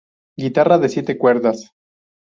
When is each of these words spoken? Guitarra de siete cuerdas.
Guitarra 0.35 0.79
de 0.79 0.89
siete 0.89 1.15
cuerdas. 1.15 1.71